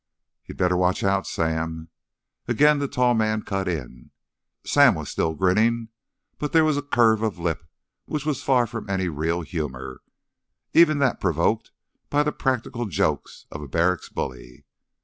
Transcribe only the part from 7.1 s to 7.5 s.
of